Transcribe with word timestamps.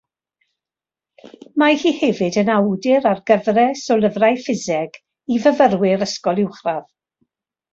Mae 1.63 1.75
hi 1.83 1.91
hefyd 1.97 2.39
yn 2.43 2.49
awdur 2.53 3.07
ar 3.11 3.21
gyfres 3.33 3.83
o 3.97 3.99
lyfrau 4.01 4.41
ffiseg 4.47 4.99
i 5.37 5.41
fyfyrwyr 5.45 6.07
ysgol 6.11 6.43
uwchradd. 6.47 6.91